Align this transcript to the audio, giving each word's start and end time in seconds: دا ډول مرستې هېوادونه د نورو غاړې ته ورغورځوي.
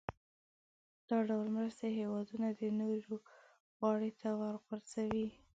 دا 1.09 1.17
ډول 1.29 1.47
مرستې 1.57 1.87
هېوادونه 1.99 2.47
د 2.59 2.61
نورو 2.79 3.15
غاړې 3.79 4.11
ته 4.21 4.29
ورغورځوي. 4.39 5.27